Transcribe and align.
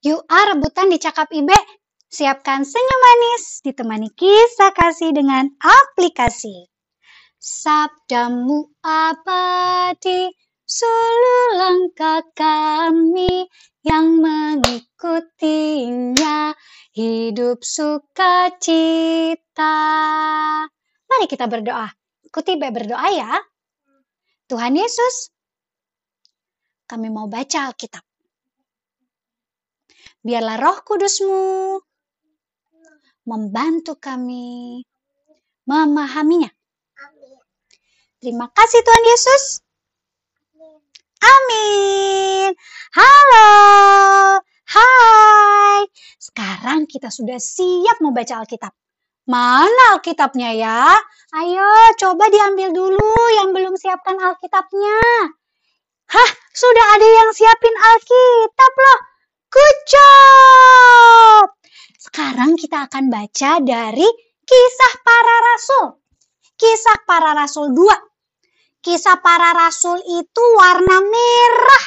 Ah 0.00 0.56
rebutan 0.56 0.88
di 0.88 0.96
cakap 0.96 1.28
Ibe. 1.28 1.52
Siapkan 2.08 2.64
senyum 2.64 3.00
manis 3.04 3.60
ditemani 3.60 4.08
kisah 4.16 4.72
kasih 4.72 5.12
dengan 5.12 5.44
aplikasi. 5.60 6.72
Sabdamu 7.36 8.80
abadi, 8.80 10.32
seluruh 10.64 11.52
langkah 11.60 12.24
kami 12.32 13.44
yang 13.84 14.24
mengikutinya 14.24 16.56
hidup 16.96 17.60
sukacita. 17.60 19.36
Mari 21.12 21.28
kita 21.28 21.44
berdoa. 21.44 21.92
Ikuti 22.24 22.56
Ibe 22.56 22.72
berdoa 22.72 23.08
ya. 23.12 23.36
Tuhan 24.48 24.80
Yesus, 24.80 25.28
kami 26.88 27.12
mau 27.12 27.28
baca 27.28 27.68
Alkitab. 27.68 28.09
Biarlah 30.20 30.60
roh 30.60 30.78
kudusmu 30.84 31.80
membantu 33.24 33.96
kami 33.96 34.84
memahaminya. 35.64 36.52
Terima 38.20 38.52
kasih 38.52 38.80
Tuhan 38.84 39.04
Yesus. 39.16 39.44
Amin. 41.24 42.52
Halo. 42.92 43.48
Hai. 44.68 45.88
Sekarang 46.20 46.84
kita 46.84 47.08
sudah 47.08 47.40
siap 47.40 48.04
membaca 48.04 48.44
Alkitab. 48.44 48.76
Mana 49.24 49.96
Alkitabnya 49.96 50.52
ya? 50.52 51.00
Ayo 51.32 51.96
coba 51.96 52.28
diambil 52.28 52.76
dulu 52.76 53.14
yang 53.40 53.56
belum 53.56 53.72
siapkan 53.80 54.20
Alkitabnya. 54.20 55.00
Hah, 56.12 56.30
sudah 56.52 56.86
ada 56.92 57.08
yang 57.08 57.30
siapin 57.32 57.72
Alkitab 57.72 58.72
loh. 58.76 59.09
Good 59.50 59.78
job! 59.90 61.50
Sekarang 61.98 62.54
kita 62.54 62.86
akan 62.86 63.10
baca 63.10 63.58
dari 63.58 64.06
Kisah 64.46 64.94
Para 65.02 65.36
Rasul. 65.42 65.98
Kisah 66.54 67.02
Para 67.02 67.34
Rasul 67.34 67.74
2. 67.74 67.82
Kisah 68.78 69.18
Para 69.18 69.50
Rasul 69.50 69.98
itu 70.06 70.42
warna 70.54 71.02
merah. 71.02 71.84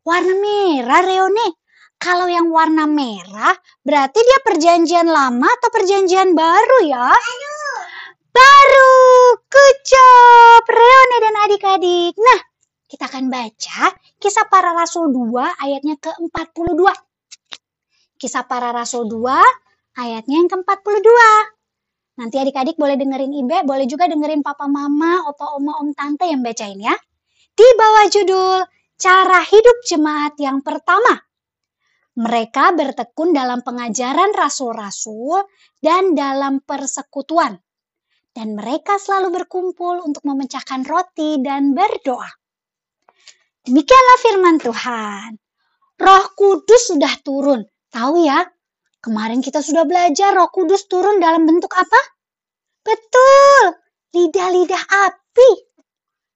Warna 0.00 0.32
merah, 0.40 1.04
Reone. 1.04 1.60
Kalau 2.00 2.24
yang 2.24 2.48
warna 2.48 2.88
merah, 2.88 3.52
berarti 3.84 4.16
dia 4.24 4.40
perjanjian 4.48 5.12
lama 5.12 5.44
atau 5.44 5.68
perjanjian 5.76 6.32
baru 6.32 6.88
ya? 6.88 7.04
Baru. 7.12 7.60
Baru. 8.32 8.96
Good 9.44 9.78
job, 9.84 10.62
Reone 10.72 11.16
dan 11.20 11.34
adik-adik. 11.44 12.16
Nah, 12.16 12.40
kita 12.92 13.08
akan 13.08 13.32
baca 13.32 13.88
kisah 14.20 14.52
para 14.52 14.76
rasul 14.76 15.08
2 15.08 15.32
ayatnya 15.64 15.96
ke-42. 15.96 16.84
Kisah 18.20 18.44
para 18.44 18.68
rasul 18.68 19.08
2 19.08 19.96
ayatnya 19.96 20.44
yang 20.44 20.50
ke-42. 20.52 21.08
Nanti 22.20 22.36
adik-adik 22.36 22.76
boleh 22.76 23.00
dengerin 23.00 23.32
Ibe, 23.32 23.64
boleh 23.64 23.88
juga 23.88 24.04
dengerin 24.12 24.44
papa 24.44 24.68
mama, 24.68 25.24
opa 25.24 25.56
oma, 25.56 25.80
om 25.80 25.96
tante 25.96 26.28
yang 26.28 26.44
bacain 26.44 26.76
ya. 26.76 26.92
Di 27.56 27.64
bawah 27.80 28.04
judul 28.12 28.60
Cara 29.00 29.40
Hidup 29.40 29.78
Jemaat 29.88 30.36
yang 30.36 30.60
Pertama. 30.60 31.16
Mereka 32.12 32.76
bertekun 32.76 33.32
dalam 33.32 33.64
pengajaran 33.64 34.36
rasul-rasul 34.36 35.48
dan 35.80 36.12
dalam 36.12 36.60
persekutuan. 36.60 37.56
Dan 38.36 38.52
mereka 38.52 39.00
selalu 39.00 39.40
berkumpul 39.40 40.04
untuk 40.04 40.28
memecahkan 40.28 40.84
roti 40.84 41.40
dan 41.40 41.72
berdoa. 41.72 42.41
Demikianlah 43.62 44.18
firman 44.22 44.56
Tuhan. 44.58 45.30
Roh 46.02 46.26
Kudus 46.34 46.94
sudah 46.94 47.14
turun. 47.22 47.62
Tahu 47.92 48.26
ya, 48.26 48.42
kemarin 48.98 49.38
kita 49.38 49.62
sudah 49.62 49.86
belajar 49.86 50.34
Roh 50.34 50.50
Kudus 50.50 50.90
turun 50.90 51.22
dalam 51.22 51.46
bentuk 51.46 51.70
apa? 51.74 52.00
Betul, 52.82 53.78
lidah-lidah 54.18 54.82
api. 55.10 55.50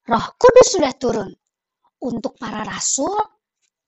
Roh 0.07 0.27
Kudus 0.39 0.79
sudah 0.79 0.95
turun 0.95 1.35
untuk 1.99 2.39
para 2.39 2.63
rasul, 2.63 3.19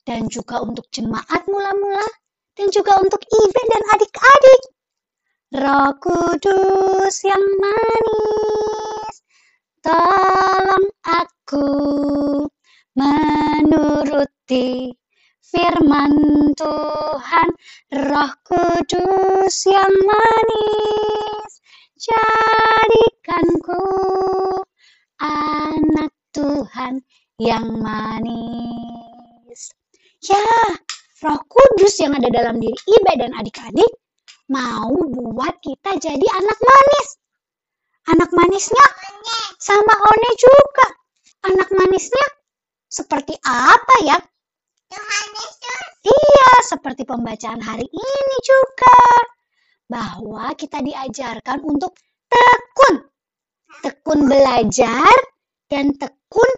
dan 0.09 0.25
juga 0.33 0.65
untuk 0.65 0.89
jemaat 0.89 1.45
mula-mula 1.45 2.09
dan 2.57 2.73
juga 2.73 2.97
untuk 2.97 3.21
ibe 3.21 3.63
dan 3.69 3.83
adik-adik. 3.93 4.63
Roh 5.53 5.93
Kudus 6.01 7.15
yang 7.29 7.45
manis, 7.61 8.58
menuruti 12.99 14.91
firman 15.39 16.15
Tuhan. 16.59 17.49
Roh 18.11 18.33
Kudus 18.45 19.57
yang 19.71 19.95
manis, 20.05 21.51
jadikanku 21.97 23.81
anak 25.23 26.13
Tuhan 26.35 27.01
yang 27.39 27.67
manis. 27.81 29.61
Ya, 30.27 30.43
roh 31.23 31.41
kudus 31.47 31.95
yang 32.03 32.15
ada 32.19 32.27
dalam 32.31 32.59
diri 32.59 32.75
Ibe 32.75 33.13
dan 33.23 33.33
adik-adik 33.39 33.93
mau 34.51 34.91
buat 35.15 35.55
kita 35.63 35.95
jadi 36.03 36.27
anak 36.39 36.59
manis. 36.59 37.09
Anak 38.09 38.31
manisnya 38.33 38.87
sama 39.61 39.95
One 39.95 40.31
juga. 40.41 40.89
Anak 41.47 41.69
manisnya 41.71 42.27
seperti 42.89 43.37
apa 43.45 43.97
ya? 44.05 44.19
Iya, 46.09 46.51
seperti 46.65 47.05
pembacaan 47.05 47.61
hari 47.61 47.85
ini 47.85 48.37
juga. 48.41 49.01
Bahwa 49.89 50.53
kita 50.57 50.81
diajarkan 50.81 51.61
untuk 51.65 51.97
tekun. 52.29 53.05
Tekun 53.85 54.25
belajar 54.25 55.13
dan 55.69 55.93
tekun 55.97 56.51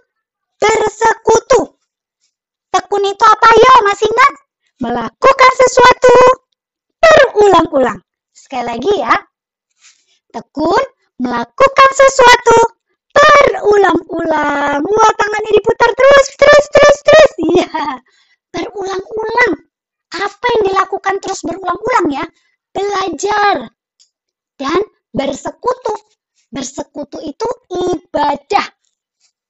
bersekutu. 0.63 1.75
Tekun 2.71 3.03
itu 3.03 3.25
apa 3.27 3.51
ya? 3.51 3.75
Masih 3.91 4.07
ingat? 4.07 4.35
Melakukan 4.81 5.53
sesuatu 5.59 6.15
berulang-ulang. 7.03 7.99
Sekali 8.31 8.65
lagi 8.71 8.95
ya. 9.03 9.15
Tekun 10.31 10.83
melakukan 11.19 11.91
sesuatu 11.93 12.80
berulang-ulang. 13.15 14.81
Wah, 14.82 15.12
tangannya 15.19 15.53
diputar 15.54 15.91
terus, 15.93 16.26
terus, 16.38 16.65
terus, 16.71 16.98
terus. 17.06 17.32
Iya, 17.41 17.82
berulang-ulang. 18.54 19.53
Apa 20.10 20.47
yang 20.59 20.62
dilakukan 20.75 21.15
terus 21.22 21.41
berulang-ulang 21.47 22.06
ya? 22.10 22.25
Belajar 22.75 23.70
dan 24.59 24.81
bersekutu. 25.15 25.94
Bersekutu 26.50 27.22
itu 27.22 27.49
ibadah. 27.70 28.66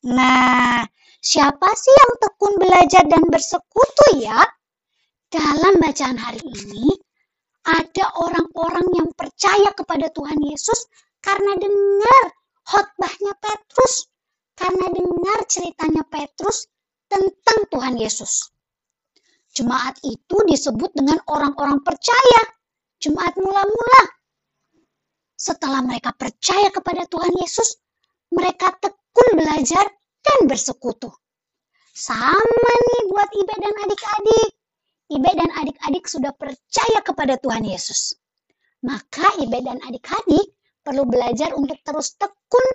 Nah, 0.04 0.84
siapa 1.20 1.68
sih 1.76 1.92
yang 1.92 2.12
tekun 2.20 2.52
belajar 2.60 3.04
dan 3.08 3.24
bersekutu 3.28 4.20
ya? 4.20 4.40
Dalam 5.30 5.78
bacaan 5.80 6.18
hari 6.18 6.42
ini, 6.42 6.90
ada 7.64 8.06
orang-orang 8.18 8.88
yang 8.96 9.08
percaya 9.14 9.70
kepada 9.76 10.08
Tuhan 10.10 10.40
Yesus 10.42 10.88
karena 11.20 11.52
dengar 11.60 12.24
khotbahnya 12.70 13.34
Petrus, 13.42 14.06
karena 14.54 14.86
dengar 14.94 15.38
ceritanya 15.50 16.06
Petrus 16.06 16.70
tentang 17.10 17.58
Tuhan 17.66 17.98
Yesus. 17.98 18.54
Jemaat 19.50 19.98
itu 20.06 20.36
disebut 20.46 20.94
dengan 20.94 21.18
orang-orang 21.26 21.82
percaya, 21.82 22.42
jemaat 23.02 23.34
mula-mula. 23.34 24.02
Setelah 25.34 25.82
mereka 25.82 26.14
percaya 26.14 26.70
kepada 26.70 27.02
Tuhan 27.10 27.34
Yesus, 27.42 27.74
mereka 28.30 28.70
tekun 28.78 29.28
belajar 29.34 29.90
dan 30.22 30.38
bersekutu. 30.46 31.10
Sama 31.90 32.72
nih 32.86 33.02
buat 33.10 33.30
Ibe 33.34 33.54
dan 33.58 33.74
adik-adik. 33.82 34.50
Ibe 35.10 35.30
dan 35.34 35.50
adik-adik 35.58 36.06
sudah 36.06 36.30
percaya 36.38 37.02
kepada 37.02 37.34
Tuhan 37.42 37.66
Yesus. 37.66 38.14
Maka 38.86 39.26
Ibe 39.42 39.58
dan 39.66 39.82
adik-adik 39.82 40.59
perlu 40.90 41.06
belajar 41.06 41.54
untuk 41.54 41.78
terus 41.86 42.18
tekun 42.18 42.66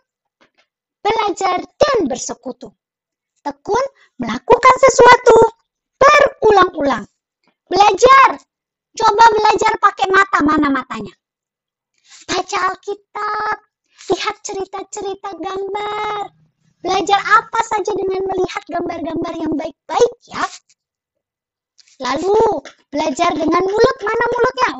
belajar 1.03 1.59
dan 1.67 1.97
bersekutu. 2.07 2.71
Tekun 3.43 3.83
melakukan 4.23 4.75
sesuatu 4.87 5.35
berulang-ulang. 5.99 7.03
Belajar. 7.67 8.39
Coba 8.95 9.25
belajar 9.35 9.75
pakai 9.83 10.07
mata 10.07 10.39
mana 10.47 10.71
matanya. 10.71 11.11
Baca 12.31 12.57
Alkitab, 12.71 13.55
lihat 14.15 14.35
cerita-cerita 14.47 15.35
gambar. 15.35 16.31
Belajar 16.79 17.19
apa 17.19 17.59
saja 17.67 17.91
dengan 17.91 18.23
melihat 18.31 18.63
gambar-gambar 18.71 19.33
yang 19.35 19.53
baik-baik 19.59 20.13
ya. 20.31 20.47
Lalu 21.99 22.63
belajar 22.87 23.35
dengan 23.35 23.63
mulut, 23.67 23.97
mana 24.07 24.23
mulutnya? 24.31 24.71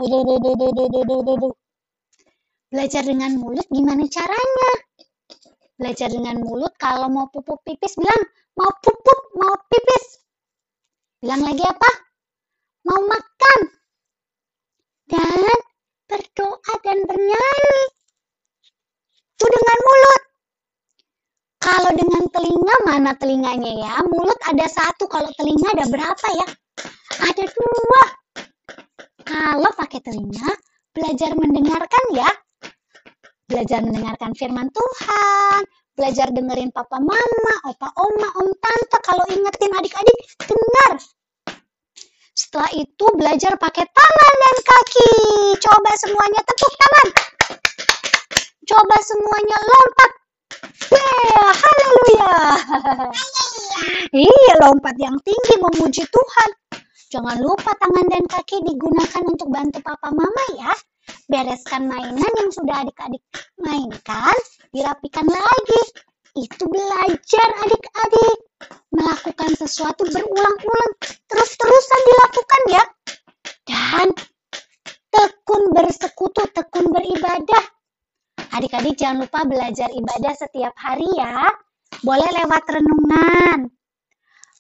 Belajar 2.75 3.07
dengan 3.07 3.39
mulut 3.39 3.63
gimana 3.71 4.03
caranya? 4.11 4.71
Belajar 5.79 6.11
dengan 6.11 6.43
mulut 6.43 6.75
kalau 6.75 7.07
mau 7.07 7.31
pupuk 7.31 7.63
pipis 7.63 7.95
bilang 7.95 8.19
mau 8.59 8.67
pupuk, 8.83 9.31
mau 9.39 9.55
pipis. 9.71 10.19
Bilang 11.23 11.39
lagi 11.47 11.63
apa? 11.63 12.05
mau 12.85 13.01
makan, 13.01 13.59
dan 15.09 15.41
berdoa 16.05 16.73
dan 16.85 16.97
bernyanyi. 17.09 17.83
Itu 19.35 19.45
dengan 19.49 19.77
mulut. 19.81 20.21
Kalau 21.65 21.91
dengan 21.97 22.23
telinga, 22.29 22.75
mana 22.85 23.11
telinganya 23.17 23.71
ya? 23.73 23.93
Mulut 24.05 24.37
ada 24.45 24.69
satu, 24.69 25.09
kalau 25.09 25.33
telinga 25.33 25.65
ada 25.73 25.85
berapa 25.89 26.27
ya? 26.37 26.47
Ada 27.25 27.43
dua. 27.49 28.03
Kalau 29.25 29.71
pakai 29.73 29.99
telinga, 30.05 30.49
belajar 30.93 31.33
mendengarkan 31.33 32.05
ya. 32.13 32.29
Belajar 33.55 33.87
mendengarkan 33.87 34.35
firman 34.35 34.67
Tuhan, 34.67 35.63
belajar 35.95 36.27
dengerin 36.27 36.75
papa 36.75 36.99
mama, 36.99 37.55
opa 37.63 37.87
oma, 37.95 38.27
om 38.43 38.51
tante. 38.59 38.99
Kalau 38.99 39.23
ingetin 39.31 39.71
adik-adik, 39.71 40.17
dengar. 40.43 40.99
Setelah 42.35 42.67
itu 42.75 43.05
belajar 43.15 43.55
pakai 43.55 43.87
tangan 43.87 44.33
dan 44.43 44.57
kaki. 44.59 45.11
Coba 45.63 45.87
semuanya 45.95 46.43
tepuk 46.43 46.73
tangan. 46.75 47.07
Coba 48.67 48.95
semuanya 48.99 49.57
lompat. 49.63 50.11
Yeah, 50.91 51.47
haleluya. 51.55 52.35
Iya, 54.11 54.53
lompat 54.67 54.99
yang 54.99 55.15
tinggi 55.23 55.55
memuji 55.63 56.03
Tuhan. 56.03 56.49
Jangan 57.07 57.39
lupa 57.39 57.71
tangan 57.79 58.03
dan 58.11 58.27
kaki 58.27 58.59
digunakan 58.67 59.23
untuk 59.23 59.47
bantu 59.47 59.79
papa 59.79 60.11
mama 60.11 60.43
ya. 60.59 60.75
Bereskan 61.25 61.89
mainan 61.89 62.31
yang 62.37 62.51
sudah 62.53 62.85
adik-adik 62.85 63.23
mainkan, 63.57 64.37
dirapikan 64.73 65.25
lagi. 65.25 65.83
Itu 66.35 66.67
belajar 66.67 67.47
adik-adik. 67.65 68.37
Melakukan 68.91 69.51
sesuatu 69.55 70.07
berulang-ulang, 70.07 70.91
terus-terusan 71.27 72.01
dilakukan 72.07 72.61
ya. 72.71 72.83
Dan 73.65 74.07
tekun 75.11 75.63
bersekutu, 75.71 76.43
tekun 76.51 76.91
beribadah. 76.91 77.63
Adik-adik 78.55 78.95
jangan 78.95 79.27
lupa 79.27 79.43
belajar 79.43 79.91
ibadah 79.91 80.33
setiap 80.35 80.75
hari 80.79 81.07
ya. 81.15 81.51
Boleh 82.03 82.27
lewat 82.43 82.63
renungan. 82.67 83.71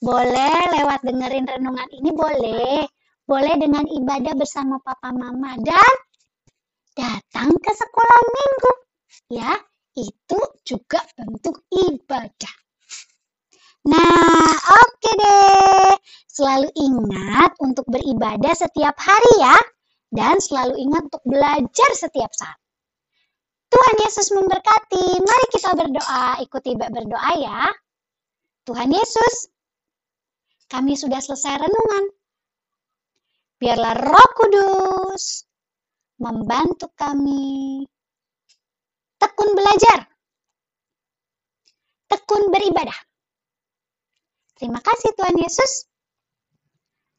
Boleh 0.03 0.59
lewat 0.79 0.99
dengerin 1.03 1.47
renungan 1.47 1.89
ini 1.95 2.11
boleh. 2.11 2.83
Boleh 3.25 3.55
dengan 3.57 3.87
ibadah 3.89 4.37
bersama 4.37 4.77
papa 4.83 5.09
mama 5.09 5.57
dan 5.63 5.93
datang 7.35 7.51
ke 7.59 7.71
sekolah 7.75 8.19
minggu. 8.31 8.71
Ya, 9.35 9.51
itu 9.99 10.39
juga 10.63 11.03
bentuk 11.19 11.67
ibadah. 11.67 12.55
Nah, 13.91 14.55
oke 14.55 14.87
okay 14.95 15.13
deh. 15.19 15.91
Selalu 16.31 16.71
ingat 16.79 17.51
untuk 17.59 17.83
beribadah 17.91 18.55
setiap 18.55 18.95
hari 18.95 19.33
ya. 19.43 19.59
Dan 20.15 20.39
selalu 20.39 20.79
ingat 20.79 21.11
untuk 21.11 21.27
belajar 21.27 21.89
setiap 21.91 22.31
saat. 22.31 22.55
Tuhan 23.67 23.95
Yesus 23.99 24.31
memberkati. 24.31 25.19
Mari 25.19 25.45
kita 25.51 25.75
berdoa. 25.75 26.39
Ikuti 26.39 26.71
berdoa 26.79 27.31
ya. 27.35 27.67
Tuhan 28.63 28.95
Yesus, 28.95 29.51
kami 30.71 30.95
sudah 30.95 31.19
selesai 31.19 31.67
renungan. 31.67 32.15
Biarlah 33.59 33.93
roh 34.07 34.29
kudus 34.39 35.43
membantu 36.15 36.87
kami 36.95 37.83
tekun 39.19 39.49
belajar, 39.55 40.07
tekun 42.07 42.51
beribadah. 42.51 42.95
Terima 44.55 44.79
kasih 44.79 45.11
Tuhan 45.19 45.35
Yesus. 45.35 45.91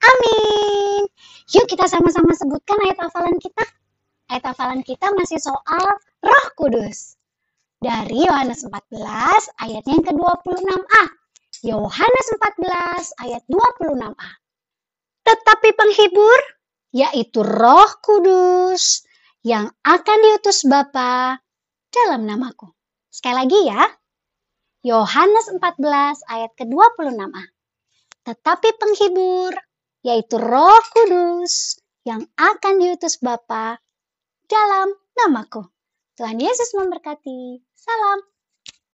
Amin. 0.01 1.05
Yuk 1.53 1.67
kita 1.69 1.85
sama-sama 1.85 2.33
sebutkan 2.33 2.81
ayat 2.89 2.99
hafalan 3.05 3.37
kita. 3.37 3.65
Ayat 4.33 4.45
hafalan 4.51 4.81
kita 4.83 5.13
masih 5.15 5.39
soal 5.39 5.87
Roh 6.25 6.47
Kudus. 6.57 7.21
Dari 7.77 8.25
Yohanes 8.25 8.65
14 8.65 8.73
ayatnya 9.61 9.93
yang 10.01 10.07
ke-26a. 10.09 11.05
Yohanes 11.69 12.27
14 12.41 13.25
ayat 13.29 13.43
26a. 13.53 14.31
Tetapi 15.29 15.69
penghibur 15.77 16.41
yaitu 16.95 17.43
Roh 17.43 17.91
Kudus 18.03 19.07
yang 19.47 19.71
akan 19.87 20.19
diutus 20.27 20.67
Bapa 20.67 21.39
dalam 21.95 22.27
namaku. 22.27 22.67
Sekali 23.15 23.47
lagi 23.47 23.61
ya. 23.71 23.87
Yohanes 24.87 25.51
14 25.51 25.83
ayat 26.31 26.53
ke-26a. 26.55 27.43
Tetapi 28.27 28.69
penghibur, 28.79 29.55
yaitu 30.03 30.39
roh 30.39 30.83
kudus, 30.95 31.79
yang 32.07 32.23
akan 32.39 32.75
diutus 32.79 33.19
Bapa 33.19 33.79
dalam 34.47 34.95
namaku. 35.15 35.63
Tuhan 36.19 36.39
Yesus 36.39 36.75
memberkati. 36.75 37.63
Salam. 37.75 38.19